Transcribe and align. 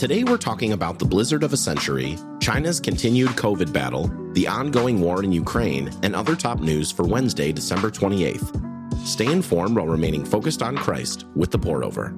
Today 0.00 0.24
we're 0.24 0.38
talking 0.38 0.72
about 0.72 0.98
the 0.98 1.04
blizzard 1.04 1.42
of 1.42 1.52
a 1.52 1.58
century, 1.58 2.16
China's 2.40 2.80
continued 2.80 3.28
COVID 3.32 3.70
battle, 3.70 4.10
the 4.32 4.48
ongoing 4.48 5.02
war 5.02 5.22
in 5.22 5.30
Ukraine, 5.30 5.90
and 6.02 6.16
other 6.16 6.34
top 6.34 6.60
news 6.60 6.90
for 6.90 7.02
Wednesday, 7.02 7.52
December 7.52 7.90
28th. 7.90 9.06
Stay 9.06 9.30
informed 9.30 9.76
while 9.76 9.84
remaining 9.84 10.24
focused 10.24 10.62
on 10.62 10.74
Christ 10.74 11.26
with 11.36 11.50
the 11.50 11.58
pour 11.58 11.84
over. 11.84 12.16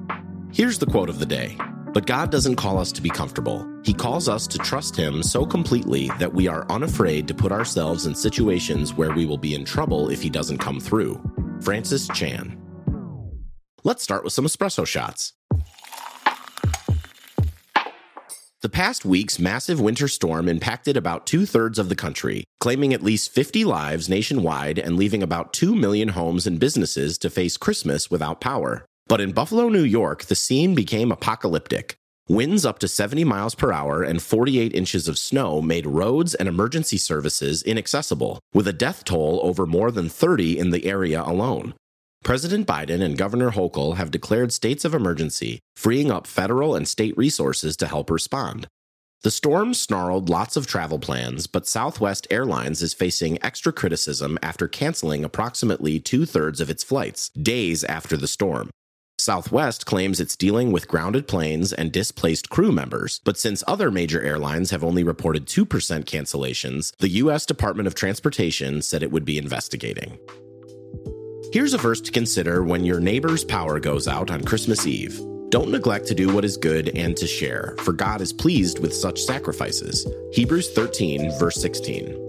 Here's 0.53 0.79
the 0.79 0.85
quote 0.85 1.09
of 1.09 1.19
the 1.19 1.25
day. 1.25 1.57
But 1.93 2.05
God 2.05 2.31
doesn't 2.31 2.55
call 2.55 2.79
us 2.79 2.93
to 2.93 3.01
be 3.01 3.09
comfortable. 3.09 3.69
He 3.83 3.93
calls 3.93 4.29
us 4.29 4.47
to 4.47 4.57
trust 4.59 4.95
Him 4.95 5.21
so 5.21 5.45
completely 5.45 6.09
that 6.19 6.33
we 6.33 6.47
are 6.47 6.65
unafraid 6.69 7.27
to 7.27 7.33
put 7.33 7.51
ourselves 7.51 8.05
in 8.05 8.15
situations 8.15 8.93
where 8.93 9.11
we 9.11 9.25
will 9.25 9.37
be 9.37 9.55
in 9.55 9.65
trouble 9.65 10.07
if 10.07 10.21
He 10.21 10.29
doesn't 10.29 10.59
come 10.59 10.79
through. 10.79 11.21
Francis 11.59 12.07
Chan. 12.07 12.57
Let's 13.83 14.01
start 14.01 14.23
with 14.23 14.31
some 14.31 14.45
espresso 14.45 14.87
shots. 14.87 15.33
The 18.63 18.69
past 18.69 19.03
week's 19.03 19.39
massive 19.39 19.81
winter 19.81 20.07
storm 20.07 20.47
impacted 20.47 20.95
about 20.95 21.27
two 21.27 21.45
thirds 21.45 21.77
of 21.77 21.89
the 21.89 21.97
country, 21.97 22.45
claiming 22.61 22.93
at 22.93 23.03
least 23.03 23.33
50 23.33 23.65
lives 23.65 24.07
nationwide 24.07 24.79
and 24.79 24.95
leaving 24.95 25.21
about 25.21 25.51
2 25.51 25.75
million 25.75 26.07
homes 26.07 26.47
and 26.47 26.61
businesses 26.61 27.17
to 27.17 27.29
face 27.29 27.57
Christmas 27.57 28.09
without 28.09 28.39
power. 28.39 28.85
But 29.07 29.19
in 29.19 29.33
Buffalo, 29.33 29.67
New 29.67 29.83
York, 29.83 30.23
the 30.23 30.35
scene 30.35 30.75
became 30.75 31.11
apocalyptic. 31.11 31.97
Winds 32.29 32.65
up 32.65 32.79
to 32.79 32.87
70 32.87 33.25
miles 33.25 33.53
per 33.53 33.73
hour 33.73 34.01
and 34.01 34.23
48 34.23 34.73
inches 34.73 35.09
of 35.09 35.19
snow 35.19 35.61
made 35.61 35.85
roads 35.85 36.33
and 36.33 36.47
emergency 36.47 36.95
services 36.95 37.63
inaccessible, 37.63 38.39
with 38.53 38.65
a 38.65 38.71
death 38.71 39.03
toll 39.03 39.41
over 39.43 39.65
more 39.65 39.91
than 39.91 40.07
30 40.07 40.57
in 40.57 40.69
the 40.69 40.85
area 40.85 41.21
alone. 41.21 41.73
President 42.23 42.65
Biden 42.65 43.01
and 43.03 43.17
Governor 43.17 43.51
Hochul 43.51 43.97
have 43.97 44.09
declared 44.09 44.53
states 44.53 44.85
of 44.85 44.93
emergency, 44.93 45.59
freeing 45.75 46.09
up 46.09 46.25
federal 46.25 46.73
and 46.73 46.87
state 46.87 47.17
resources 47.17 47.75
to 47.77 47.87
help 47.87 48.09
respond. 48.09 48.65
The 49.23 49.31
storm 49.31 49.73
snarled 49.73 50.29
lots 50.29 50.55
of 50.55 50.65
travel 50.65 50.99
plans, 50.99 51.47
but 51.47 51.67
Southwest 51.67 52.25
Airlines 52.29 52.81
is 52.81 52.93
facing 52.93 53.43
extra 53.43 53.73
criticism 53.73 54.39
after 54.41 54.69
canceling 54.69 55.25
approximately 55.25 55.99
two 55.99 56.25
thirds 56.25 56.61
of 56.61 56.69
its 56.69 56.83
flights, 56.83 57.29
days 57.29 57.83
after 57.83 58.15
the 58.15 58.27
storm. 58.27 58.69
Southwest 59.19 59.85
claims 59.85 60.19
it's 60.19 60.35
dealing 60.37 60.71
with 60.71 60.87
grounded 60.87 61.27
planes 61.27 61.71
and 61.71 61.91
displaced 61.91 62.49
crew 62.49 62.71
members, 62.71 63.19
but 63.25 63.37
since 63.37 63.63
other 63.67 63.91
major 63.91 64.21
airlines 64.21 64.71
have 64.71 64.83
only 64.83 65.03
reported 65.03 65.45
2% 65.45 65.65
cancellations, 66.05 66.93
the 66.99 67.09
U.S. 67.09 67.45
Department 67.45 67.87
of 67.87 67.95
Transportation 67.95 68.81
said 68.81 69.03
it 69.03 69.11
would 69.11 69.25
be 69.25 69.37
investigating. 69.37 70.17
Here's 71.53 71.75
a 71.75 71.77
verse 71.77 72.01
to 72.01 72.11
consider 72.11 72.63
when 72.63 72.83
your 72.83 72.99
neighbor's 72.99 73.43
power 73.45 73.79
goes 73.79 74.07
out 74.07 74.31
on 74.31 74.43
Christmas 74.43 74.87
Eve. 74.87 75.21
Don't 75.49 75.69
neglect 75.69 76.07
to 76.07 76.15
do 76.15 76.33
what 76.33 76.43
is 76.43 76.57
good 76.57 76.89
and 76.97 77.15
to 77.15 77.27
share, 77.27 77.75
for 77.83 77.93
God 77.93 78.21
is 78.21 78.33
pleased 78.33 78.79
with 78.79 78.91
such 78.91 79.21
sacrifices. 79.21 80.07
Hebrews 80.31 80.71
13, 80.71 81.37
verse 81.37 81.61
16. 81.61 82.25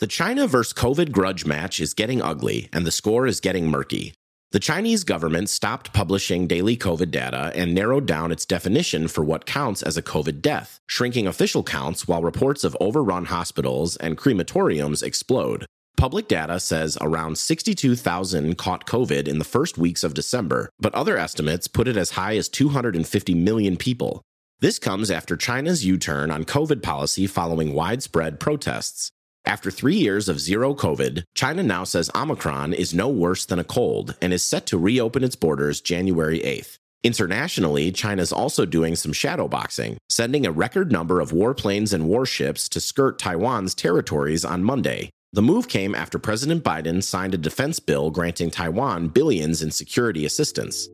The 0.00 0.06
China 0.06 0.46
vs. 0.46 0.74
COVID 0.74 1.12
grudge 1.12 1.46
match 1.46 1.80
is 1.80 1.94
getting 1.94 2.20
ugly, 2.20 2.68
and 2.74 2.86
the 2.86 2.90
score 2.90 3.26
is 3.26 3.40
getting 3.40 3.70
murky. 3.70 4.12
The 4.56 4.60
Chinese 4.60 5.04
government 5.04 5.50
stopped 5.50 5.92
publishing 5.92 6.46
daily 6.46 6.78
COVID 6.78 7.10
data 7.10 7.52
and 7.54 7.74
narrowed 7.74 8.06
down 8.06 8.32
its 8.32 8.46
definition 8.46 9.06
for 9.06 9.22
what 9.22 9.44
counts 9.44 9.82
as 9.82 9.98
a 9.98 10.02
COVID 10.02 10.40
death, 10.40 10.80
shrinking 10.86 11.26
official 11.26 11.62
counts 11.62 12.08
while 12.08 12.22
reports 12.22 12.64
of 12.64 12.74
overrun 12.80 13.26
hospitals 13.26 13.96
and 13.96 14.16
crematoriums 14.16 15.02
explode. 15.02 15.66
Public 15.98 16.26
data 16.26 16.58
says 16.58 16.96
around 17.02 17.36
62,000 17.36 18.56
caught 18.56 18.86
COVID 18.86 19.28
in 19.28 19.38
the 19.38 19.44
first 19.44 19.76
weeks 19.76 20.02
of 20.02 20.14
December, 20.14 20.70
but 20.80 20.94
other 20.94 21.18
estimates 21.18 21.68
put 21.68 21.86
it 21.86 21.98
as 21.98 22.12
high 22.12 22.38
as 22.38 22.48
250 22.48 23.34
million 23.34 23.76
people. 23.76 24.22
This 24.60 24.78
comes 24.78 25.10
after 25.10 25.36
China's 25.36 25.84
U 25.84 25.98
turn 25.98 26.30
on 26.30 26.44
COVID 26.44 26.82
policy 26.82 27.26
following 27.26 27.74
widespread 27.74 28.40
protests. 28.40 29.12
After 29.46 29.70
three 29.70 29.94
years 29.94 30.28
of 30.28 30.40
zero 30.40 30.74
COVID, 30.74 31.22
China 31.36 31.62
now 31.62 31.84
says 31.84 32.10
Omicron 32.16 32.72
is 32.74 32.92
no 32.92 33.08
worse 33.08 33.46
than 33.46 33.60
a 33.60 33.64
cold 33.64 34.16
and 34.20 34.32
is 34.32 34.42
set 34.42 34.66
to 34.66 34.78
reopen 34.78 35.22
its 35.22 35.36
borders 35.36 35.80
January 35.80 36.40
8th. 36.40 36.78
Internationally, 37.04 37.92
China's 37.92 38.32
also 38.32 38.66
doing 38.66 38.96
some 38.96 39.12
shadow 39.12 39.46
boxing, 39.46 39.98
sending 40.08 40.44
a 40.44 40.50
record 40.50 40.90
number 40.90 41.20
of 41.20 41.30
warplanes 41.30 41.92
and 41.92 42.08
warships 42.08 42.68
to 42.70 42.80
skirt 42.80 43.20
Taiwan's 43.20 43.72
territories 43.76 44.44
on 44.44 44.64
Monday. 44.64 45.10
The 45.32 45.42
move 45.42 45.68
came 45.68 45.94
after 45.94 46.18
President 46.18 46.64
Biden 46.64 47.00
signed 47.00 47.34
a 47.34 47.38
defense 47.38 47.78
bill 47.78 48.10
granting 48.10 48.50
Taiwan 48.50 49.08
billions 49.08 49.62
in 49.62 49.70
security 49.70 50.26
assistance. 50.26 50.88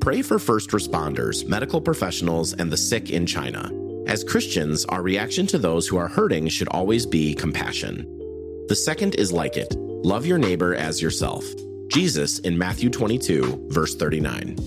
Pray 0.00 0.22
for 0.22 0.38
first 0.38 0.70
responders, 0.70 1.44
medical 1.44 1.80
professionals, 1.80 2.52
and 2.52 2.70
the 2.70 2.76
sick 2.76 3.10
in 3.10 3.26
China. 3.26 3.79
As 4.10 4.24
Christians, 4.24 4.84
our 4.86 5.02
reaction 5.02 5.46
to 5.46 5.56
those 5.56 5.86
who 5.86 5.96
are 5.96 6.08
hurting 6.08 6.48
should 6.48 6.66
always 6.70 7.06
be 7.06 7.32
compassion. 7.32 8.04
The 8.66 8.74
second 8.74 9.14
is 9.14 9.32
like 9.32 9.56
it 9.56 9.72
love 9.78 10.26
your 10.26 10.36
neighbor 10.36 10.74
as 10.74 11.00
yourself. 11.00 11.44
Jesus 11.92 12.40
in 12.40 12.58
Matthew 12.58 12.90
22, 12.90 13.68
verse 13.70 13.94
39. 13.94 14.58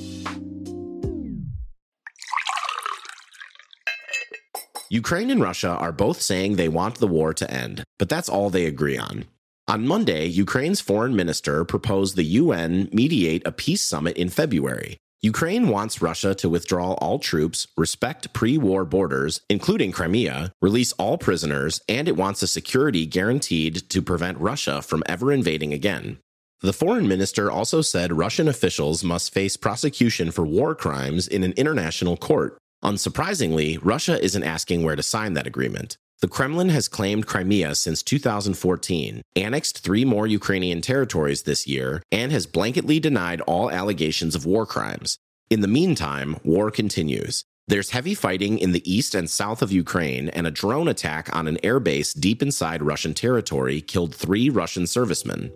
Ukraine 4.90 5.30
and 5.30 5.42
Russia 5.42 5.72
are 5.72 5.92
both 5.92 6.22
saying 6.22 6.56
they 6.56 6.70
want 6.70 7.00
the 7.00 7.08
war 7.08 7.34
to 7.34 7.52
end, 7.52 7.84
but 8.00 8.08
that's 8.08 8.30
all 8.30 8.50
they 8.50 8.66
agree 8.66 8.98
on. 8.98 9.26
On 9.68 9.86
Monday, 9.86 10.26
Ukraine's 10.26 10.80
foreign 10.80 11.18
minister 11.18 11.66
proposed 11.66 12.16
the 12.16 12.24
UN 12.24 12.88
mediate 12.94 13.46
a 13.46 13.52
peace 13.52 13.82
summit 13.82 14.16
in 14.16 14.30
February, 14.30 14.98
Ukraine 15.24 15.70
wants 15.70 16.02
Russia 16.02 16.36
to 16.36 16.50
withdraw 16.50 16.96
all 16.96 17.18
troops, 17.18 17.66
respect 17.78 18.34
pre 18.34 18.58
war 18.58 18.84
borders, 18.84 19.40
including 19.50 19.94
Crimea, 19.94 20.52
release 20.62 20.92
all 21.00 21.18
prisoners, 21.18 21.80
and 21.88 22.10
it 22.10 22.18
wants 22.18 22.44
a 22.44 22.48
security 22.48 23.06
guaranteed 23.06 23.90
to 23.90 24.02
prevent 24.02 24.38
Russia 24.38 24.82
from 24.82 25.02
ever 25.06 25.32
invading 25.32 25.72
again. 25.72 26.18
The 26.60 26.74
foreign 26.74 27.08
minister 27.08 27.50
also 27.50 27.82
said 27.82 28.12
Russian 28.12 28.50
officials 28.50 29.02
must 29.02 29.34
face 29.34 29.56
prosecution 29.56 30.30
for 30.30 30.46
war 30.46 30.76
crimes 30.76 31.30
in 31.30 31.46
an 31.46 31.54
international 31.54 32.18
court. 32.18 32.58
Unsurprisingly, 32.84 33.80
Russia 33.82 34.22
isn't 34.22 34.44
asking 34.44 34.84
where 34.84 34.98
to 34.98 35.04
sign 35.04 35.36
that 35.36 35.48
agreement. 35.48 35.96
The 36.24 36.30
Kremlin 36.30 36.70
has 36.70 36.88
claimed 36.88 37.28
Crimea 37.28 37.76
since 37.76 38.02
2014, 38.02 39.24
annexed 39.36 39.80
three 39.80 40.06
more 40.06 40.26
Ukrainian 40.26 40.80
territories 40.80 41.42
this 41.42 41.68
year, 41.68 42.02
and 42.14 42.32
has 42.32 42.48
blanketly 42.48 43.02
denied 43.02 43.42
all 43.42 43.70
allegations 43.70 44.34
of 44.34 44.46
war 44.46 44.66
crimes. 44.66 45.18
In 45.50 45.60
the 45.60 45.68
meantime, 45.68 46.38
war 46.46 46.72
continues. 46.72 47.44
There's 47.68 47.90
heavy 47.90 48.16
fighting 48.16 48.58
in 48.58 48.72
the 48.72 48.90
east 48.90 49.16
and 49.16 49.30
south 49.30 49.62
of 49.62 49.74
Ukraine, 49.74 50.30
and 50.30 50.48
a 50.48 50.52
drone 50.52 50.88
attack 50.88 51.36
on 51.36 51.46
an 51.46 51.58
airbase 51.58 52.18
deep 52.18 52.42
inside 52.42 52.82
Russian 52.82 53.14
territory 53.14 53.82
killed 53.82 54.16
three 54.16 54.50
Russian 54.50 54.88
servicemen. 54.88 55.52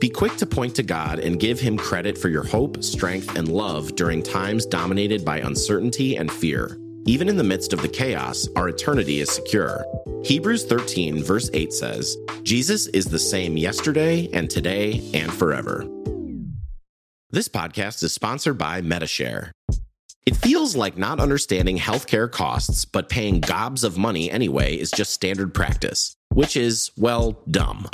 Be 0.00 0.08
quick 0.08 0.36
to 0.36 0.46
point 0.46 0.76
to 0.76 0.84
God 0.84 1.18
and 1.18 1.40
give 1.40 1.58
Him 1.58 1.76
credit 1.76 2.16
for 2.16 2.28
your 2.28 2.44
hope, 2.44 2.84
strength, 2.84 3.36
and 3.36 3.48
love 3.48 3.96
during 3.96 4.22
times 4.22 4.66
dominated 4.66 5.24
by 5.24 5.38
uncertainty 5.38 6.16
and 6.16 6.30
fear. 6.30 6.78
Even 7.04 7.28
in 7.28 7.36
the 7.36 7.42
midst 7.42 7.72
of 7.72 7.82
the 7.82 7.88
chaos, 7.88 8.46
our 8.54 8.68
eternity 8.68 9.18
is 9.18 9.28
secure. 9.28 9.84
Hebrews 10.24 10.64
13, 10.66 11.24
verse 11.24 11.50
8 11.52 11.72
says, 11.72 12.16
Jesus 12.44 12.86
is 12.88 13.06
the 13.06 13.18
same 13.18 13.56
yesterday 13.56 14.28
and 14.32 14.48
today 14.48 15.10
and 15.12 15.32
forever. 15.32 15.84
This 17.30 17.48
podcast 17.48 18.04
is 18.04 18.14
sponsored 18.14 18.56
by 18.56 18.82
Medi-Share. 18.82 19.50
It 20.26 20.36
feels 20.36 20.76
like 20.76 20.96
not 20.96 21.18
understanding 21.18 21.76
healthcare 21.76 22.30
costs, 22.30 22.84
but 22.84 23.08
paying 23.08 23.40
gobs 23.40 23.82
of 23.82 23.98
money 23.98 24.30
anyway 24.30 24.76
is 24.76 24.92
just 24.92 25.12
standard 25.12 25.52
practice, 25.52 26.14
which 26.32 26.56
is, 26.56 26.92
well, 26.96 27.42
dumb. 27.50 27.88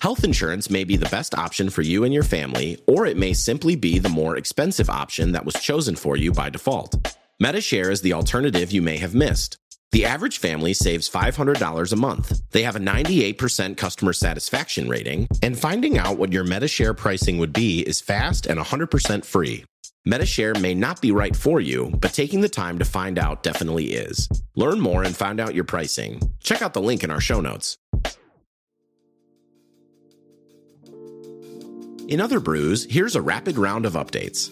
Health 0.00 0.24
insurance 0.24 0.70
may 0.70 0.84
be 0.84 0.96
the 0.96 1.08
best 1.10 1.34
option 1.34 1.68
for 1.68 1.82
you 1.82 2.04
and 2.04 2.14
your 2.14 2.22
family, 2.22 2.82
or 2.86 3.04
it 3.04 3.18
may 3.18 3.34
simply 3.34 3.76
be 3.76 3.98
the 3.98 4.08
more 4.08 4.38
expensive 4.38 4.88
option 4.88 5.32
that 5.32 5.44
was 5.44 5.54
chosen 5.56 5.96
for 5.96 6.16
you 6.16 6.32
by 6.32 6.48
default. 6.48 7.13
Medi-Share 7.40 7.90
is 7.90 8.00
the 8.00 8.12
alternative 8.12 8.70
you 8.70 8.80
may 8.80 8.96
have 8.98 9.12
missed. 9.12 9.58
The 9.90 10.04
average 10.04 10.38
family 10.38 10.72
saves 10.72 11.10
$500 11.10 11.92
a 11.92 11.96
month. 11.96 12.40
They 12.50 12.62
have 12.62 12.76
a 12.76 12.80
98% 12.80 13.76
customer 13.76 14.12
satisfaction 14.12 14.88
rating, 14.88 15.26
and 15.42 15.58
finding 15.58 15.98
out 15.98 16.16
what 16.16 16.32
your 16.32 16.44
Medi-Share 16.44 16.94
pricing 16.94 17.38
would 17.38 17.52
be 17.52 17.80
is 17.80 18.00
fast 18.00 18.46
and 18.46 18.60
100% 18.60 19.24
free. 19.24 19.64
Medi-Share 20.04 20.54
may 20.60 20.74
not 20.74 21.00
be 21.00 21.10
right 21.10 21.34
for 21.34 21.60
you, 21.60 21.92
but 21.98 22.12
taking 22.12 22.40
the 22.40 22.48
time 22.48 22.78
to 22.78 22.84
find 22.84 23.18
out 23.18 23.42
definitely 23.42 23.94
is. 23.94 24.28
Learn 24.54 24.78
more 24.78 25.02
and 25.02 25.16
find 25.16 25.40
out 25.40 25.56
your 25.56 25.64
pricing. 25.64 26.20
Check 26.40 26.62
out 26.62 26.72
the 26.72 26.82
link 26.82 27.02
in 27.02 27.10
our 27.10 27.20
show 27.20 27.40
notes. 27.40 27.76
In 32.06 32.20
other 32.20 32.38
brews, 32.38 32.86
here's 32.88 33.16
a 33.16 33.22
rapid 33.22 33.58
round 33.58 33.86
of 33.86 33.94
updates. 33.94 34.50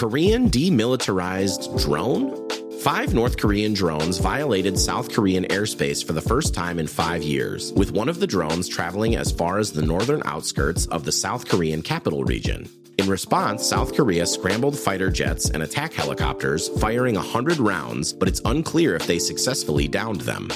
Korean 0.00 0.48
demilitarized 0.48 1.78
drone? 1.84 2.48
Five 2.80 3.12
North 3.12 3.36
Korean 3.36 3.74
drones 3.74 4.16
violated 4.16 4.78
South 4.78 5.12
Korean 5.12 5.44
airspace 5.48 6.02
for 6.02 6.14
the 6.14 6.22
first 6.22 6.54
time 6.54 6.78
in 6.78 6.86
five 6.86 7.22
years, 7.22 7.70
with 7.74 7.92
one 7.92 8.08
of 8.08 8.18
the 8.18 8.26
drones 8.26 8.66
traveling 8.66 9.16
as 9.16 9.30
far 9.30 9.58
as 9.58 9.70
the 9.70 9.82
northern 9.82 10.22
outskirts 10.24 10.86
of 10.86 11.04
the 11.04 11.12
South 11.12 11.46
Korean 11.46 11.82
capital 11.82 12.24
region. 12.24 12.66
In 12.96 13.10
response, 13.10 13.66
South 13.66 13.94
Korea 13.94 14.24
scrambled 14.24 14.78
fighter 14.78 15.10
jets 15.10 15.50
and 15.50 15.62
attack 15.62 15.92
helicopters, 15.92 16.70
firing 16.80 17.16
100 17.16 17.58
rounds, 17.58 18.14
but 18.14 18.26
it's 18.26 18.40
unclear 18.46 18.96
if 18.96 19.06
they 19.06 19.18
successfully 19.18 19.86
downed 19.86 20.22
them. 20.22 20.48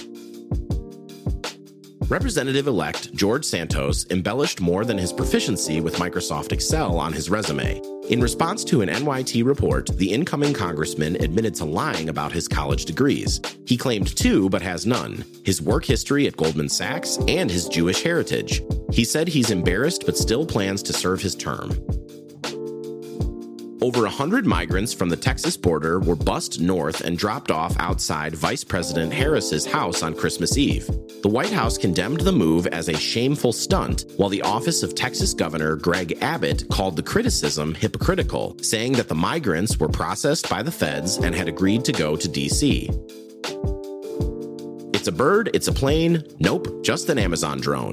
Representative 2.09 2.67
elect 2.67 3.13
George 3.13 3.45
Santos 3.45 4.07
embellished 4.09 4.63
more 4.63 4.87
than 4.87 4.97
his 4.97 5.13
proficiency 5.13 5.83
with 5.83 5.97
Microsoft 5.97 6.53
Excel 6.53 6.97
on 6.99 7.13
his 7.13 7.29
resume. 7.29 7.94
In 8.11 8.21
response 8.21 8.65
to 8.65 8.83
an 8.83 8.91
NYT 8.91 9.47
report, 9.47 9.89
the 9.97 10.13
incoming 10.13 10.53
congressman 10.53 11.17
admitted 11.23 11.55
to 11.55 11.65
lying 11.65 12.11
about 12.11 12.33
his 12.33 12.47
college 12.47 12.85
degrees. 12.85 13.41
He 13.67 13.79
claimed 13.79 14.15
two, 14.15 14.51
but 14.51 14.61
has 14.61 14.85
none 14.85 15.25
his 15.43 15.63
work 15.63 15.87
history 15.87 16.27
at 16.27 16.37
Goldman 16.37 16.69
Sachs 16.69 17.17
and 17.29 17.51
his 17.51 17.67
Jewish 17.67 18.03
heritage. 18.03 18.63
He 18.93 19.05
said 19.05 19.27
he's 19.27 19.51
embarrassed 19.51 20.05
but 20.05 20.19
still 20.19 20.45
plans 20.45 20.83
to 20.83 20.93
serve 20.93 21.23
his 21.23 21.35
term. 21.35 21.71
Over 23.85 24.05
100 24.05 24.47
migrants 24.47 24.95
from 24.95 25.11
the 25.11 25.17
Texas 25.17 25.59
border 25.59 26.01
were 26.01 26.17
bussed 26.17 26.59
north 26.59 27.03
and 27.03 27.19
dropped 27.19 27.51
off 27.51 27.77
outside 27.79 28.35
Vice 28.35 28.65
President 28.65 29.13
Harris's 29.13 29.67
house 29.67 30.03
on 30.03 30.15
Christmas 30.15 30.57
Eve. 30.57 30.87
The 31.21 31.29
White 31.29 31.53
House 31.53 31.77
condemned 31.77 32.21
the 32.21 32.33
move 32.33 32.67
as 32.69 32.89
a 32.89 32.97
shameful 32.97 33.53
stunt, 33.53 34.07
while 34.17 34.31
the 34.31 34.41
office 34.41 34.83
of 34.83 34.95
Texas 34.95 35.35
Governor 35.35 35.77
Greg 35.77 36.17
Abbott 36.23 36.67
called 36.71 36.97
the 36.97 37.03
criticism 37.03 37.75
hypocritical, 37.75 38.57
saying 38.63 38.93
that 38.95 39.09
the 39.09 39.15
migrants 39.15 39.79
were 39.79 39.91
processed 39.91 40.49
by 40.49 40.63
the 40.63 40.73
feds 40.73 41.19
and 41.19 41.35
had 41.35 41.47
agreed 41.47 41.85
to 41.85 41.93
go 41.93 42.17
to 42.17 42.27
D.C. 42.27 42.89
It's 44.95 45.09
a 45.09 45.13
bird, 45.13 45.51
it's 45.53 45.69
a 45.69 45.73
plane. 45.73 46.25
Nope, 46.41 46.83
just 46.83 47.11
an 47.11 47.19
Amazon 47.19 47.61
drone. 47.61 47.93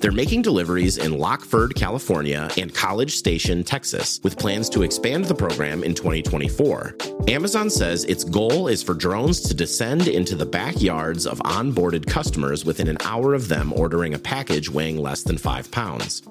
They're 0.00 0.10
making 0.12 0.40
deliveries 0.40 0.96
in 0.96 1.12
Lockeford, 1.12 1.74
California, 1.74 2.50
and 2.56 2.74
College 2.74 3.16
Station, 3.16 3.62
Texas, 3.62 4.18
with 4.22 4.38
plans 4.38 4.70
to 4.70 4.82
expand 4.82 5.26
the 5.26 5.34
program 5.34 5.84
in 5.84 5.94
2024. 5.94 6.96
Amazon 7.28 7.68
says 7.68 8.04
its 8.04 8.24
goal 8.24 8.68
is 8.68 8.82
for 8.82 8.94
drones 8.94 9.42
to 9.42 9.54
descend 9.54 10.08
into 10.08 10.34
the 10.34 10.46
backyards 10.46 11.26
of 11.26 11.38
onboarded 11.40 12.06
customers 12.06 12.64
within 12.64 12.88
an 12.88 12.96
hour 13.04 13.34
of 13.34 13.48
them 13.48 13.74
ordering 13.74 14.14
a 14.14 14.18
package 14.18 14.70
weighing 14.70 14.96
less 14.96 15.22
than 15.22 15.36
five 15.36 15.70
pounds. 15.70 16.22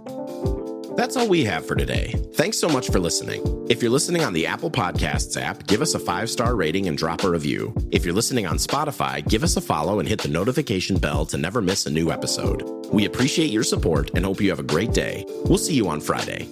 That's 0.96 1.16
all 1.16 1.28
we 1.28 1.46
have 1.46 1.66
for 1.66 1.76
today. 1.76 2.14
Thanks 2.34 2.58
so 2.58 2.68
much 2.68 2.90
for 2.90 3.00
listening. 3.00 3.42
If 3.70 3.82
you're 3.82 3.92
listening 3.92 4.24
on 4.24 4.34
the 4.34 4.48
Apple 4.48 4.72
Podcasts 4.72 5.40
app, 5.40 5.66
give 5.68 5.82
us 5.82 5.94
a 5.94 6.00
five 6.00 6.30
star 6.30 6.56
rating 6.56 6.88
and 6.88 6.98
drop 6.98 7.24
a 7.24 7.30
review. 7.30 7.74
If 7.92 8.06
you're 8.06 8.14
listening 8.14 8.48
on 8.48 8.58
Spotify, 8.58 9.28
give 9.28 9.44
us 9.44 9.56
a 9.58 9.62
follow 9.62 10.00
and 10.00 10.08
hit 10.08 10.22
the 10.22 10.30
notification 10.30 10.98
bell 10.98 11.26
to 11.28 11.38
never 11.38 11.62
miss 11.62 11.86
a 11.86 11.92
new 11.92 12.12
episode. 12.12 12.64
We 12.92 13.06
appreciate 13.06 13.52
your 13.52 13.64
support 13.64 14.12
and 14.16 14.26
hope 14.26 14.42
you 14.42 14.50
have 14.50 14.60
a 14.60 14.64
great 14.64 14.94
day. 14.94 15.26
We'll 15.46 15.58
see 15.58 15.76
you 15.76 15.88
on 15.90 16.02
Friday. 16.02 16.48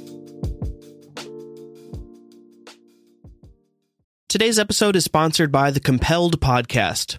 Today's 4.29 4.59
episode 4.59 4.95
is 4.95 5.05
sponsored 5.05 5.51
by 5.51 5.71
the 5.71 5.79
Compelled 5.79 6.39
Podcast. 6.39 7.17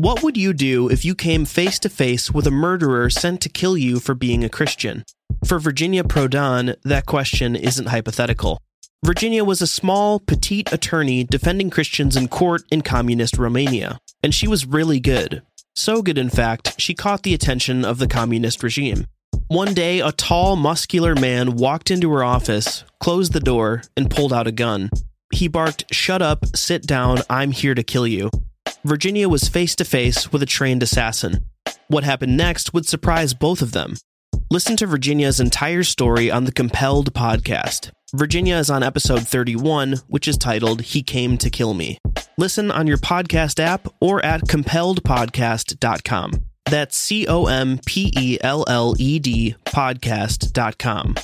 What 0.00 0.22
would 0.22 0.36
you 0.36 0.52
do 0.52 0.88
if 0.88 1.04
you 1.04 1.16
came 1.16 1.44
face 1.44 1.80
to 1.80 1.88
face 1.88 2.30
with 2.30 2.46
a 2.46 2.52
murderer 2.52 3.10
sent 3.10 3.40
to 3.40 3.48
kill 3.48 3.76
you 3.76 3.98
for 3.98 4.14
being 4.14 4.44
a 4.44 4.48
Christian? 4.48 5.04
For 5.44 5.58
Virginia 5.58 6.04
Prodan, 6.04 6.76
that 6.84 7.04
question 7.04 7.56
isn't 7.56 7.88
hypothetical. 7.88 8.62
Virginia 9.04 9.42
was 9.42 9.60
a 9.60 9.66
small, 9.66 10.20
petite 10.20 10.72
attorney 10.72 11.24
defending 11.24 11.68
Christians 11.68 12.16
in 12.16 12.28
court 12.28 12.62
in 12.70 12.82
communist 12.82 13.38
Romania, 13.38 13.98
and 14.22 14.32
she 14.32 14.46
was 14.46 14.66
really 14.66 15.00
good. 15.00 15.42
So 15.74 16.00
good, 16.00 16.16
in 16.16 16.30
fact, 16.30 16.80
she 16.80 16.94
caught 16.94 17.24
the 17.24 17.34
attention 17.34 17.84
of 17.84 17.98
the 17.98 18.06
communist 18.06 18.62
regime. 18.62 19.04
One 19.48 19.74
day, 19.74 19.98
a 19.98 20.12
tall, 20.12 20.54
muscular 20.54 21.16
man 21.16 21.56
walked 21.56 21.90
into 21.90 22.12
her 22.12 22.22
office, 22.22 22.84
closed 23.00 23.32
the 23.32 23.40
door, 23.40 23.82
and 23.96 24.08
pulled 24.08 24.32
out 24.32 24.46
a 24.46 24.52
gun. 24.52 24.90
He 25.34 25.48
barked, 25.48 25.92
Shut 25.92 26.22
up, 26.22 26.46
sit 26.54 26.86
down, 26.86 27.18
I'm 27.28 27.50
here 27.50 27.74
to 27.74 27.82
kill 27.82 28.06
you. 28.06 28.30
Virginia 28.84 29.28
was 29.28 29.48
face 29.48 29.74
to 29.76 29.84
face 29.84 30.32
with 30.32 30.42
a 30.42 30.46
trained 30.46 30.82
assassin. 30.82 31.44
What 31.88 32.04
happened 32.04 32.36
next 32.36 32.72
would 32.72 32.86
surprise 32.86 33.34
both 33.34 33.60
of 33.60 33.72
them. 33.72 33.96
Listen 34.50 34.76
to 34.76 34.86
Virginia's 34.86 35.40
entire 35.40 35.82
story 35.82 36.30
on 36.30 36.44
the 36.44 36.52
Compelled 36.52 37.12
podcast. 37.12 37.90
Virginia 38.14 38.56
is 38.56 38.70
on 38.70 38.82
episode 38.82 39.26
31, 39.26 39.96
which 40.06 40.26
is 40.28 40.38
titled 40.38 40.80
He 40.80 41.02
Came 41.02 41.36
to 41.38 41.50
Kill 41.50 41.74
Me. 41.74 41.98
Listen 42.38 42.70
on 42.70 42.86
your 42.86 42.96
podcast 42.96 43.60
app 43.60 43.88
or 44.00 44.24
at 44.24 44.42
compelledpodcast.com. 44.42 46.32
That's 46.64 46.96
C 46.96 47.26
O 47.26 47.46
M 47.46 47.80
P 47.84 48.12
E 48.16 48.38
L 48.40 48.64
L 48.68 48.94
E 48.98 49.18
D 49.18 49.56
podcast.com. 49.66 51.16